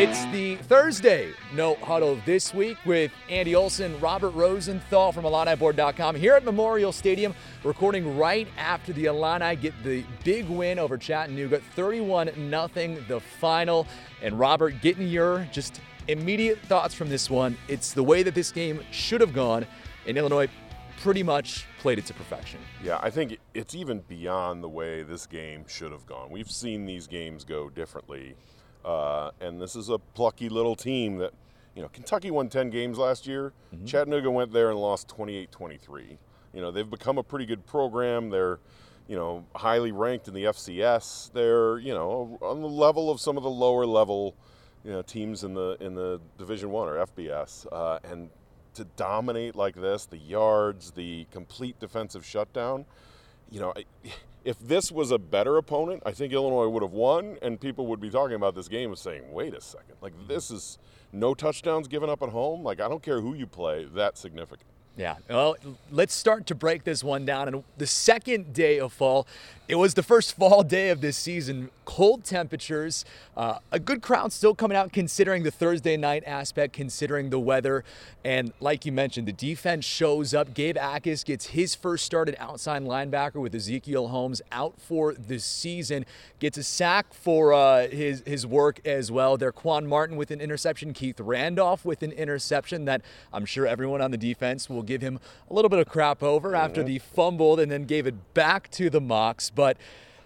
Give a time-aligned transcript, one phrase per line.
[0.00, 6.34] It's the Thursday no huddle this week with Andy Olson, Robert Rosenthal from IlliniBoard.com here
[6.34, 12.30] at Memorial Stadium, recording right after the Illini get the big win over Chattanooga, 31
[12.32, 12.68] 0
[13.08, 13.88] the final.
[14.22, 17.56] And Robert, getting your just immediate thoughts from this one.
[17.66, 19.66] It's the way that this game should have gone,
[20.06, 20.46] and Illinois
[21.00, 22.60] pretty much played it to perfection.
[22.84, 26.30] Yeah, I think it's even beyond the way this game should have gone.
[26.30, 28.36] We've seen these games go differently
[28.88, 31.34] uh, and this is a plucky little team that,
[31.74, 33.52] you know, Kentucky won 10 games last year.
[33.74, 33.84] Mm-hmm.
[33.84, 36.18] Chattanooga went there and lost 28 23.
[36.54, 38.30] You know, they've become a pretty good program.
[38.30, 38.58] They're,
[39.06, 41.32] you know, highly ranked in the FCS.
[41.32, 44.34] They're, you know, on the level of some of the lower level,
[44.84, 47.66] you know, teams in the in the Division One or FBS.
[47.70, 48.30] Uh, and
[48.72, 52.86] to dominate like this, the yards, the complete defensive shutdown,
[53.50, 53.74] you know,
[54.48, 58.00] if this was a better opponent, I think Illinois would have won, and people would
[58.00, 60.78] be talking about this game and saying, "Wait a second, like this is
[61.12, 62.64] no touchdowns given up at home.
[62.64, 65.14] Like I don't care who you play, that's significant." Yeah.
[65.30, 65.56] Well,
[65.92, 67.46] let's start to break this one down.
[67.46, 69.28] And the second day of fall,
[69.68, 71.70] it was the first fall day of this season.
[71.84, 73.04] Cold temperatures,
[73.36, 77.84] uh, a good crowd still coming out considering the Thursday night aspect, considering the weather.
[78.24, 80.52] And like you mentioned, the defense shows up.
[80.52, 86.04] Gabe Jacas gets his first started outside linebacker with Ezekiel Holmes out for the season.
[86.40, 89.36] Gets a sack for uh, his, his work as well.
[89.36, 93.00] There, Quan Martin with an interception, Keith Randolph with an interception that
[93.32, 96.56] I'm sure everyone on the defense will give him a little bit of crap over
[96.56, 99.52] after the fumbled and then gave it back to the Mocs.
[99.54, 99.76] But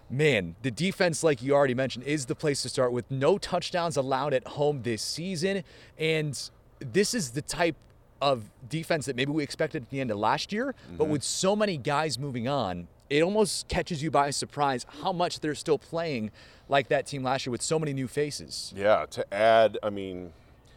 [0.08, 3.96] man, the defense, like you already mentioned, is the place to start with no touchdowns
[3.96, 5.64] allowed at home this season.
[5.98, 7.76] And this is the type
[8.22, 10.96] of defense that maybe we expected at the end of last year, mm-hmm.
[10.96, 15.40] but with so many guys moving on, it almost catches you by surprise how much
[15.40, 16.30] they're still playing
[16.68, 18.72] like that team last year with so many new faces.
[18.76, 20.32] Yeah, to add, I mean,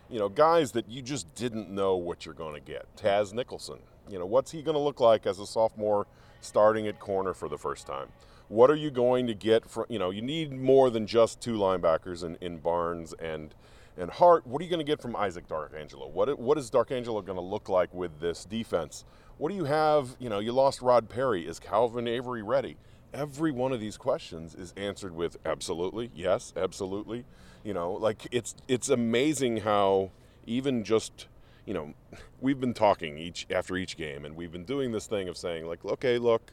[0.10, 2.86] you know, guys that you just didn't know what you're going to get.
[2.96, 3.80] Taz Nicholson,
[4.10, 6.08] you know, what's he going to look like as a sophomore
[6.42, 8.10] starting at corner for the first time?
[8.48, 11.58] what are you going to get from you know you need more than just two
[11.58, 13.56] linebackers in, in Barnes and
[13.98, 14.46] and Hart.
[14.46, 16.10] What are you going to get from Isaac Darkangelo?
[16.10, 19.06] What what is Darkangelo going to look like with this defense?
[19.38, 20.16] What do you have?
[20.20, 21.48] You know, you lost Rod Perry.
[21.48, 22.78] Is Calvin Avery ready?
[23.14, 27.24] Every one of these questions is answered with absolutely, yes, absolutely.
[27.66, 30.12] You know, like it's it's amazing how
[30.46, 31.28] even just
[31.66, 31.94] you know,
[32.40, 35.68] we've been talking each after each game, and we've been doing this thing of saying
[35.68, 36.52] like, okay, look,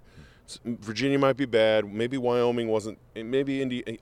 [0.64, 1.84] Virginia might be bad.
[1.84, 2.98] Maybe Wyoming wasn't.
[3.14, 3.86] Maybe Indy.
[3.86, 3.96] Eh,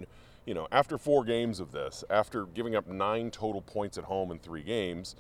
[0.47, 4.31] you know, after four games of this, after giving up nine total points at home
[4.31, 5.15] in three games,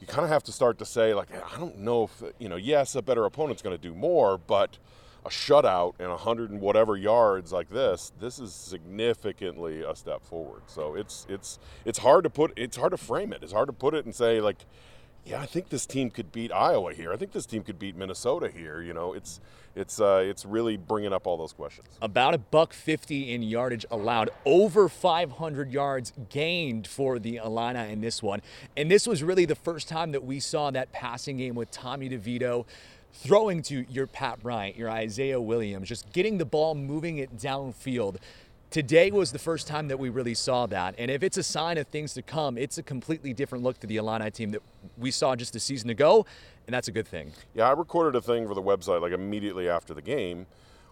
[0.00, 2.56] you kind of have to start to say, like, I don't know if you know.
[2.56, 4.78] Yes, a better opponent's going to do more, but
[5.24, 10.24] a shutout and a hundred and whatever yards like this, this is significantly a step
[10.24, 10.62] forward.
[10.66, 12.52] So it's it's it's hard to put.
[12.56, 13.42] It's hard to frame it.
[13.42, 14.64] It's hard to put it and say like
[15.24, 17.12] yeah, I think this team could beat Iowa here.
[17.12, 18.82] I think this team could beat Minnesota here.
[18.82, 19.40] You know, it's
[19.76, 21.86] it's uh, it's really bringing up all those questions.
[22.00, 28.00] About a buck fifty in yardage allowed, over 500 yards gained for the Illini in
[28.00, 28.42] this one,
[28.76, 32.08] and this was really the first time that we saw that passing game with Tommy
[32.08, 32.66] DeVito
[33.12, 38.16] throwing to your Pat Bryant, your Isaiah Williams, just getting the ball, moving it downfield.
[38.70, 40.94] Today was the first time that we really saw that.
[40.96, 43.86] And if it's a sign of things to come, it's a completely different look to
[43.86, 44.62] the Illini team that
[44.96, 46.24] we saw just a season ago.
[46.66, 47.32] And that's a good thing.
[47.54, 50.46] Yeah, I recorded a thing for the website like immediately after the game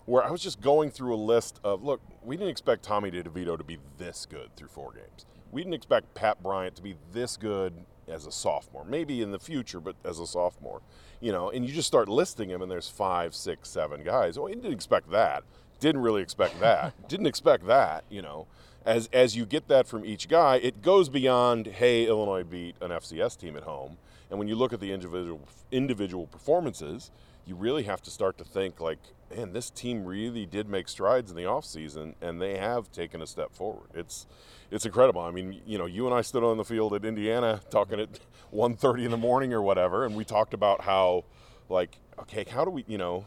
[0.05, 3.57] where I was just going through a list of look, we didn't expect Tommy DeVito
[3.57, 5.25] to be this good through four games.
[5.53, 7.73] We didn't expect Pat Bryant to be this good
[8.11, 8.85] as a sophomore.
[8.85, 10.83] Maybe in the future, but as a sophomore.
[11.21, 14.39] You know, and you just start listing them and there's five, six, seven guys.
[14.39, 15.45] Oh, you didn't expect that.
[15.81, 17.09] Didn't really expect that.
[17.09, 18.47] Didn't expect that, you know.
[18.85, 22.91] As, as you get that from each guy, it goes beyond, hey, Illinois beat an
[22.91, 23.99] FCS team at home.
[24.31, 27.11] And when you look at the individual individual performances,
[27.47, 28.99] you really have to start to think like,
[29.35, 33.27] man, this team really did make strides in the offseason and they have taken a
[33.27, 33.91] step forward.
[33.95, 34.27] It's
[34.71, 35.21] it's incredible.
[35.21, 38.21] I mean, you know, you and I stood on the field at Indiana talking at
[38.55, 41.25] 1:30 in the morning or whatever and we talked about how
[41.69, 43.27] like okay, how do we, you know,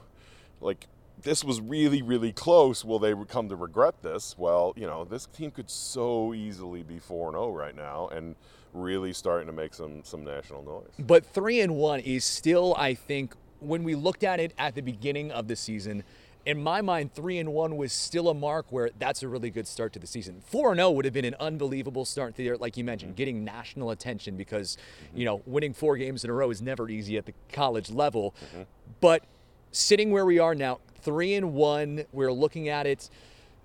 [0.61, 0.87] like
[1.21, 2.83] this was really, really close.
[2.83, 4.35] Will they come to regret this?
[4.37, 8.35] Well, you know, this team could so easily be 4 0 right now and
[8.73, 10.89] really starting to make some, some national noise.
[10.99, 14.81] But 3 and 1 is still, I think, when we looked at it at the
[14.81, 16.03] beginning of the season,
[16.45, 19.67] in my mind, three and one was still a mark where that's a really good
[19.67, 20.41] start to the season.
[20.45, 23.17] Four and zero would have been an unbelievable start there, like you mentioned, mm-hmm.
[23.17, 24.75] getting national attention because
[25.05, 25.19] mm-hmm.
[25.19, 28.35] you know winning four games in a row is never easy at the college level.
[28.51, 28.63] Mm-hmm.
[28.99, 29.23] But
[29.71, 32.05] sitting where we are now, three and one.
[32.11, 33.09] We're looking at it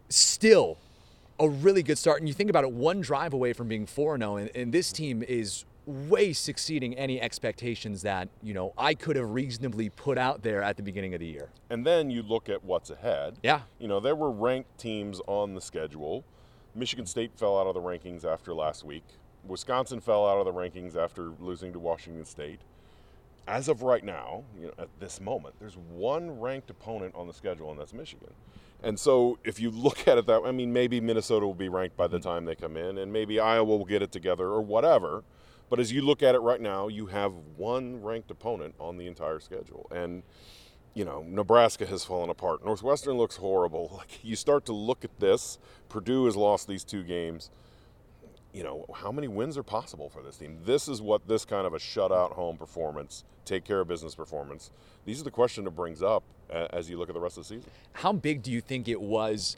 [0.09, 0.79] still
[1.41, 2.21] a really good start.
[2.21, 4.93] And you think about it, one drive away from being 4 0, and, and this
[4.93, 10.43] team is way succeeding any expectations that, you know, I could have reasonably put out
[10.43, 11.49] there at the beginning of the year.
[11.71, 13.37] And then you look at what's ahead.
[13.43, 13.63] Yeah.
[13.79, 16.25] You know, there were ranked teams on the schedule.
[16.75, 19.05] Michigan State fell out of the rankings after last week.
[19.47, 22.61] Wisconsin fell out of the rankings after losing to Washington State.
[23.49, 27.33] As of right now, you know, at this moment, there's one ranked opponent on the
[27.33, 28.33] schedule, and that's Michigan.
[28.83, 31.69] And so, if you look at it that, way, I mean, maybe Minnesota will be
[31.69, 32.23] ranked by the mm.
[32.23, 35.25] time they come in, and maybe Iowa will get it together, or whatever.
[35.71, 39.07] But as you look at it right now, you have one ranked opponent on the
[39.07, 40.23] entire schedule, and
[40.95, 42.65] you know, Nebraska has fallen apart.
[42.65, 43.93] Northwestern looks horrible.
[43.99, 45.59] Like you start to look at this,
[45.89, 47.51] Purdue has lost these two games.
[48.53, 50.59] You know, how many wins are possible for this team?
[50.65, 54.71] This is what this kind of a shutout home performance, take care of business performance.
[55.05, 57.55] These are the question it brings up as you look at the rest of the
[57.55, 57.71] season.
[57.93, 59.57] How big do you think it was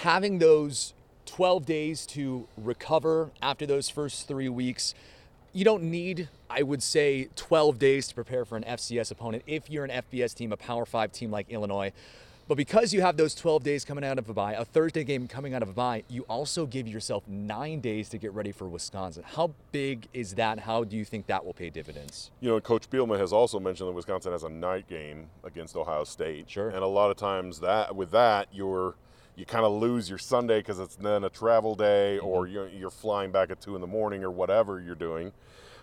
[0.00, 0.94] having those
[1.26, 4.94] 12 days to recover after those first 3 weeks?
[5.54, 9.70] you don't need, I would say, 12 days to prepare for an FCS opponent if
[9.70, 11.92] you're an FBS team, a Power Five team like Illinois.
[12.46, 15.26] But because you have those 12 days coming out of a bye, a Thursday game
[15.26, 18.68] coming out of a bye, you also give yourself nine days to get ready for
[18.68, 19.24] Wisconsin.
[19.26, 20.58] How big is that?
[20.60, 22.30] How do you think that will pay dividends?
[22.40, 26.04] You know, Coach Bielema has also mentioned that Wisconsin has a night game against Ohio
[26.04, 26.50] State.
[26.50, 26.68] Sure.
[26.68, 28.94] And a lot of times that with that you're
[29.36, 32.26] you kind of lose your Sunday because it's then a travel day, mm-hmm.
[32.26, 35.32] or you're, you're, flying back at two in the morning, or whatever you're doing.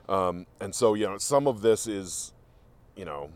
[0.07, 2.33] Um, and so, you know, some of this is,
[2.95, 3.29] you know,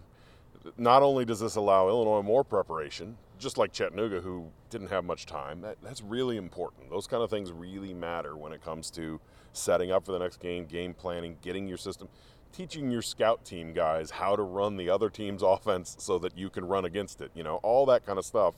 [0.77, 5.25] not only does this allow Illinois more preparation, just like Chattanooga, who didn't have much
[5.25, 6.89] time, that, that's really important.
[6.89, 9.19] Those kind of things really matter when it comes to
[9.53, 12.07] setting up for the next game, game planning, getting your system,
[12.51, 16.49] teaching your scout team guys how to run the other team's offense so that you
[16.49, 17.31] can run against it.
[17.33, 18.55] You know, all that kind of stuff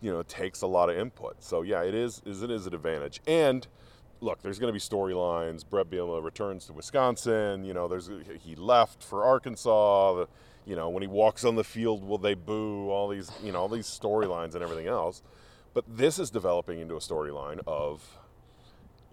[0.00, 1.42] you know, takes a lot of input.
[1.42, 3.20] So yeah, it is, is it is an advantage.
[3.26, 3.66] And
[4.20, 5.64] look, there's going to be storylines.
[5.68, 7.64] Bret Bielema returns to Wisconsin.
[7.64, 8.10] You know, there's
[8.42, 10.14] he left for Arkansas.
[10.14, 10.28] The,
[10.66, 12.90] you know, when he walks on the field, will they boo?
[12.90, 15.22] All these, you know, all these storylines and everything else.
[15.72, 18.18] But this is developing into a storyline of,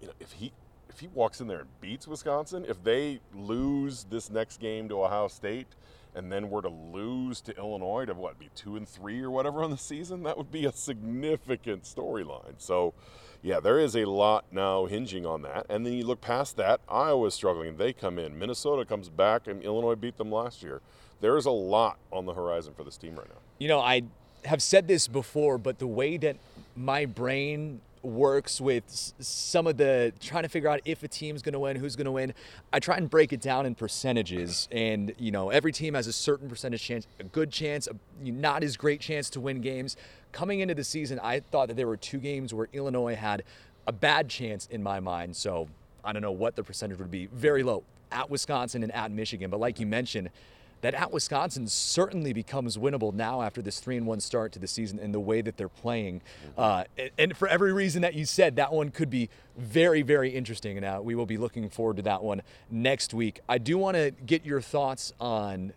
[0.00, 0.52] you know, if he
[0.88, 5.04] if he walks in there and beats Wisconsin, if they lose this next game to
[5.04, 5.68] Ohio State,
[6.14, 9.62] and then were to lose to Illinois to what be two and three or whatever
[9.62, 12.54] on the season, that would be a significant storyline.
[12.58, 12.94] So,
[13.42, 15.66] yeah, there is a lot now hinging on that.
[15.68, 17.76] And then you look past that, Iowa's struggling.
[17.76, 18.36] They come in.
[18.36, 20.80] Minnesota comes back, and Illinois beat them last year.
[21.20, 23.40] There is a lot on the horizon for this team right now.
[23.58, 24.02] You know, I
[24.44, 26.36] have said this before, but the way that
[26.76, 28.84] my brain works with
[29.18, 32.04] some of the trying to figure out if a team's going to win, who's going
[32.04, 32.32] to win.
[32.72, 36.12] I try and break it down in percentages, and you know every team has a
[36.12, 39.96] certain percentage chance, a good chance, a not as great chance to win games.
[40.30, 43.42] Coming into the season, I thought that there were two games where Illinois had
[43.86, 45.34] a bad chance in my mind.
[45.36, 45.68] So
[46.04, 47.26] I don't know what the percentage would be.
[47.26, 47.82] Very low
[48.12, 50.30] at Wisconsin and at Michigan, but like you mentioned
[50.80, 54.66] that at Wisconsin certainly becomes winnable now after this three and one start to the
[54.66, 56.20] season and the way that they're playing.
[56.56, 56.60] Mm-hmm.
[56.60, 60.76] Uh, and for every reason that you said, that one could be very, very interesting.
[60.76, 63.40] And uh, we will be looking forward to that one next week.
[63.48, 65.72] I do want to get your thoughts on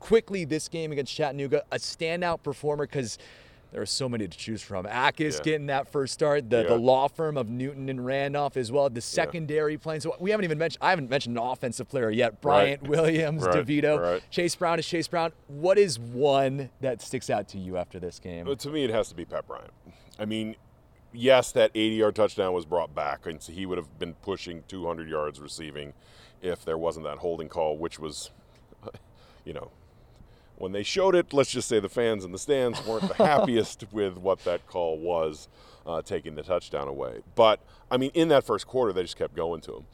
[0.00, 3.18] quickly this game against Chattanooga, a standout performer because
[3.70, 4.86] there are so many to choose from.
[4.86, 5.42] Jacas yeah.
[5.42, 6.68] getting that first start, the, yeah.
[6.68, 9.78] the law firm of Newton and Randolph as well, the secondary yeah.
[9.78, 10.00] playing.
[10.00, 12.40] So we haven't even mentioned, I haven't mentioned an offensive player yet.
[12.40, 12.90] Bryant right.
[12.90, 13.66] Williams, right.
[13.66, 14.22] DeVito, right.
[14.30, 15.32] Chase Brown is Chase Brown.
[15.48, 18.46] What is one that sticks out to you after this game?
[18.46, 19.72] Well, to me, it has to be Pat Bryant.
[20.18, 20.56] I mean,
[21.12, 24.64] yes, that 80 yard touchdown was brought back, and so he would have been pushing
[24.68, 25.92] 200 yards receiving
[26.40, 28.30] if there wasn't that holding call, which was,
[29.44, 29.70] you know,
[30.58, 33.84] when they showed it, let's just say the fans in the stands weren't the happiest
[33.92, 35.48] with what that call was,
[35.86, 37.20] uh, taking the touchdown away.
[37.34, 37.60] But
[37.90, 39.84] I mean, in that first quarter, they just kept going to him.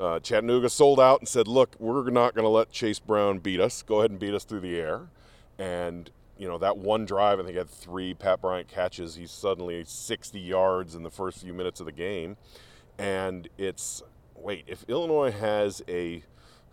[0.00, 3.60] Uh, Chattanooga sold out and said, "Look, we're not going to let Chase Brown beat
[3.60, 3.82] us.
[3.82, 5.08] Go ahead and beat us through the air."
[5.58, 9.14] And you know that one drive, I think had three Pat Bryant catches.
[9.14, 12.36] He's suddenly 60 yards in the first few minutes of the game,
[12.98, 14.02] and it's
[14.34, 16.24] wait if Illinois has a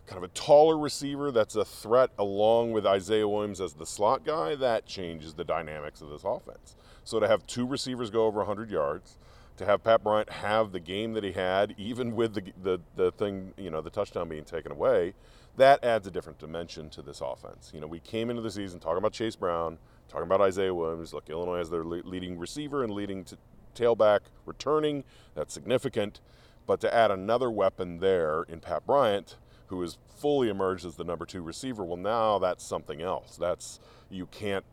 [0.06, 4.24] kind of a taller receiver that's a threat along with Isaiah Williams as the slot
[4.24, 6.74] guy, that changes the dynamics of this offense.
[7.04, 9.18] So to have two receivers go over 100 yards,
[9.58, 13.12] to have Pat Bryant have the game that he had, even with the, the, the
[13.12, 15.14] thing, you know, the touchdown being taken away,
[15.56, 17.70] that adds a different dimension to this offense.
[17.74, 19.78] You know, we came into the season talking about Chase Brown,
[20.08, 21.12] talking about Isaiah Williams.
[21.12, 23.36] Look, Illinois has their leading receiver and leading t-
[23.74, 25.04] tailback returning.
[25.34, 26.20] That's significant.
[26.66, 29.36] But to add another weapon there in Pat Bryant–
[29.72, 31.82] who has fully emerged as the number two receiver.
[31.82, 33.36] Well, now that's something else.
[33.36, 34.64] That's you can't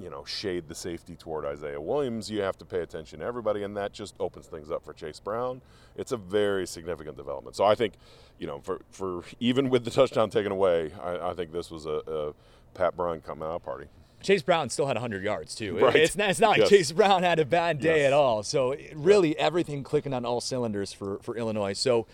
[0.00, 3.62] you know, shade the safety toward Isaiah Williams, you have to pay attention to everybody,
[3.62, 5.62] and that just opens things up for Chase Brown.
[5.96, 7.56] It's a very significant development.
[7.56, 7.94] So I think,
[8.38, 11.86] you know, for, for even with the touchdown taken away, I, I think this was
[11.86, 12.32] a, a
[12.74, 13.86] Pat Brown coming out party.
[14.22, 15.78] Chase Brown still had 100 yards too.
[15.78, 15.96] Right.
[15.96, 16.68] It's, not, it's not like Yes.
[16.68, 18.08] Chase Brown had a bad day Yes.
[18.08, 18.42] at all.
[18.42, 21.74] So really, everything clicking on all cylinders for for Illinois.
[21.74, 22.06] So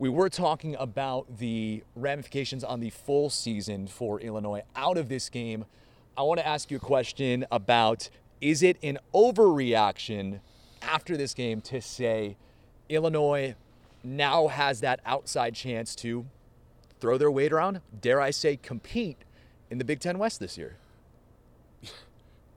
[0.00, 5.28] we were talking about the ramifications on the full season for Illinois out of this
[5.28, 5.66] game.
[6.16, 8.08] I want to ask you a question about:
[8.40, 10.40] Is it an overreaction
[10.80, 12.38] after this game to say
[12.88, 13.54] Illinois
[14.02, 16.24] now has that outside chance to
[16.98, 17.82] throw their weight around?
[18.00, 19.18] Dare I say, compete
[19.68, 20.78] in the Big Ten West this year?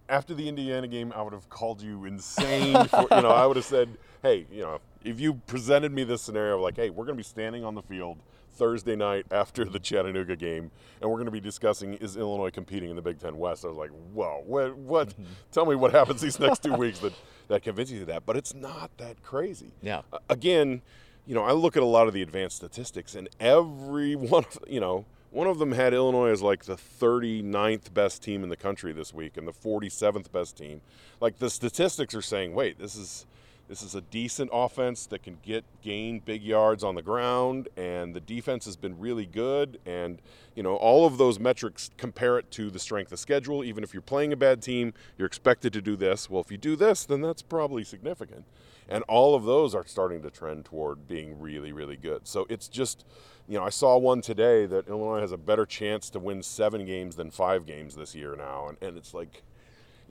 [0.07, 2.85] after the Indiana game, I would have called you insane.
[2.87, 3.89] For, you know, I would have said,
[4.21, 7.23] "Hey, you know, if you presented me this scenario, like, hey, we're going to be
[7.23, 8.17] standing on the field
[8.53, 10.69] Thursday night after the Chattanooga game,
[11.01, 13.67] and we're going to be discussing is Illinois competing in the Big Ten West." I
[13.69, 14.77] was like, "Whoa, what?
[14.77, 15.09] What?
[15.09, 15.23] Mm-hmm.
[15.51, 17.13] Tell me what happens these next two weeks that
[17.47, 19.71] that convinces you of that." But it's not that crazy.
[19.81, 20.01] Yeah.
[20.11, 20.81] A- Again,
[21.25, 24.59] you know, I look at a lot of the advanced statistics, and every one, of,
[24.67, 25.05] you know.
[25.31, 29.15] One of them had Illinois as like the 39th best team in the country this
[29.15, 30.81] week and the 47th best team.
[31.19, 33.25] Like the statistics are saying, wait, this is
[33.73, 38.13] this is a decent offense that can get gain big yards on the ground and
[38.13, 40.21] the defense has been really good and
[40.53, 43.63] you know all of those metrics compare it to the strength of schedule.
[43.63, 46.29] Even if you're playing a bad team you're expected to do this.
[46.29, 48.45] Well if you do this then that's probably significant.
[48.87, 52.27] And all of those are starting to trend toward being really really good.
[52.27, 53.03] So it's just
[53.47, 56.85] you know i saw one today that illinois has a better chance to win seven
[56.85, 59.43] games than five games this year now and, and it's like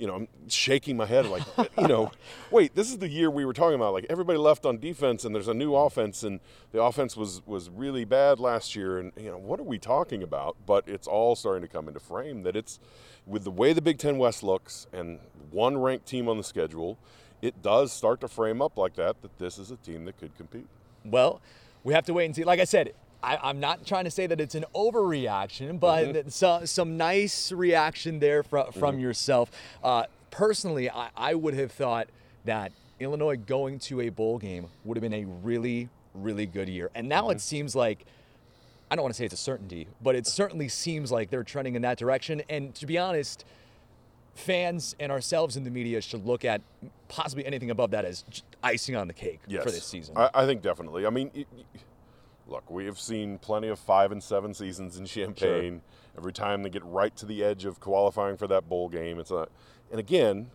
[0.03, 1.45] you know, I'm shaking my head like,
[1.79, 2.11] you know,
[2.51, 3.93] wait, this is the year we were talking about.
[3.93, 6.41] Like everybody left on defense, and there's a new offense, and
[6.73, 8.99] the offense was was really bad last year.
[8.99, 10.57] And you know, what are we talking about?
[10.67, 12.81] But it's all starting to come into frame that it's
[13.29, 15.21] with the way the Big Ten West looks and
[15.53, 16.99] one ranked team on the schedule,
[17.41, 19.23] it does start to frame up like that.
[19.23, 20.67] That this is a team that could compete.
[21.05, 21.41] Well,
[21.85, 22.43] we have to wait and see.
[22.43, 22.93] Like I said,
[23.23, 26.29] I, I'm not trying to say that it's an overreaction, but Mm-hmm.
[26.29, 29.51] so, some nice reaction there from, from yourself.
[29.83, 32.09] Uh, personally, I, I would have thought
[32.45, 36.91] that Illinois going to a bowl game would have been a really, really good year.
[36.95, 37.33] And now Mm-hmm.
[37.33, 38.05] it seems like.
[38.91, 41.77] I don't want to say it's a certainty, but it certainly seems like they're trending
[41.77, 42.43] in that direction.
[42.51, 43.47] And to be honest,
[44.35, 46.61] fans and ourselves in the media should look at
[47.09, 48.23] possibly anything above that as
[48.63, 49.63] icing on the cake yes.
[49.65, 50.15] for this season.
[50.17, 51.07] I, I think definitely.
[51.07, 51.63] I mean, y- y-
[52.47, 55.83] look, we have seen plenty of five and seven seasons in Champaign.
[56.17, 59.31] Every time they get right to the edge of qualifying for that bowl game, it's
[59.31, 59.49] a.
[59.91, 60.51] And again,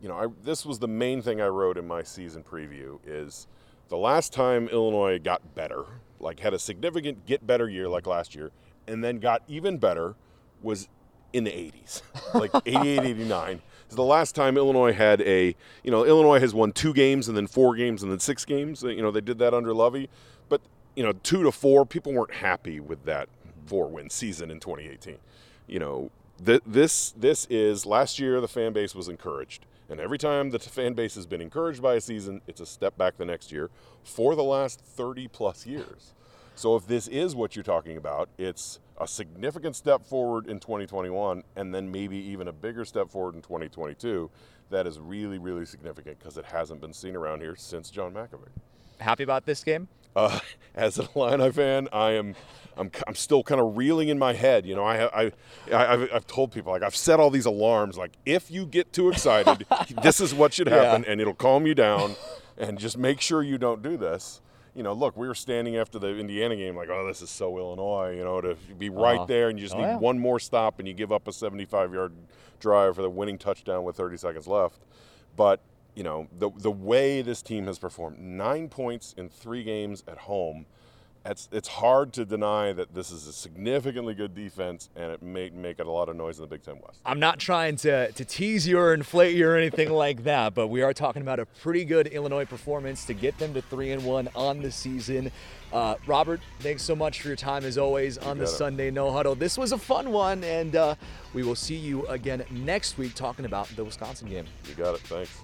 [0.00, 3.46] you know, I, this was the main thing I wrote in my season preview is
[3.88, 5.84] the last time Illinois got better,
[6.20, 8.50] like had a significant get better year like last year,
[8.86, 10.14] and then got even better
[10.62, 10.88] was
[11.32, 12.02] in the 80s,
[12.34, 13.62] like 88, 89.
[13.88, 17.36] Is the last time Illinois had a, you know, Illinois has won two games and
[17.36, 18.82] then four games and then six games.
[18.82, 20.08] You know, they did that under Lovie,
[20.96, 23.28] you know, two to four, people weren't happy with that
[23.66, 25.16] four-win season in 2018.
[25.66, 26.10] You know,
[26.44, 30.58] th- this this is last year the fan base was encouraged, and every time the
[30.58, 33.70] fan base has been encouraged by a season, it's a step back the next year
[34.02, 36.12] for the last 30 plus years.
[36.54, 41.42] So if this is what you're talking about, it's a significant step forward in 2021
[41.56, 44.30] and then maybe even a bigger step forward in 2022.
[44.70, 48.50] That is really, really significant because it hasn't been seen around here since John Mackovic.
[49.00, 49.88] Happy about this game?
[50.14, 50.38] Uh,
[50.74, 52.34] as an Illini fan, I am,
[52.76, 54.66] I'm, I'm still kind of reeling in my head.
[54.66, 55.32] You know, I, I,
[55.72, 57.96] I, I've, I've told people like I've set all these alarms.
[57.96, 59.66] Like if you get too excited,
[60.02, 61.12] this is what should happen, Yeah.
[61.12, 62.14] and it'll calm you down,
[62.58, 64.40] and just make sure you don't do this.
[64.76, 67.56] You know, look, we were standing after the Indiana game, like, oh, this is so
[67.58, 68.16] Illinois.
[68.16, 69.26] You know, to be right Uh-huh.
[69.26, 69.96] there, and you just Oh, need yeah.
[69.98, 72.12] one more stop, and you give up a 75-yard
[72.58, 74.80] drive for the winning touchdown with 30 seconds left.
[75.36, 75.60] But
[75.94, 80.18] you know, the the way this team has performed, nine points in three games at
[80.18, 80.66] home,
[81.24, 85.50] it's it's hard to deny that this is a significantly good defense, and it may
[85.50, 87.00] make it a lot of noise in the Big Ten West.
[87.04, 90.68] I'm not trying to, to tease you or inflate you or anything like that, but
[90.68, 94.04] we are talking about a pretty good Illinois performance to get them to three and
[94.04, 95.32] one on the season.
[95.72, 98.48] Uh, Robert, thanks so much for your time as always on the it.
[98.48, 99.34] Sunday No Huddle.
[99.34, 100.94] This was a fun one, and uh,
[101.32, 104.46] we will see you again next week talking about the Wisconsin game.
[104.68, 105.00] You got it.
[105.00, 105.40] Thanks.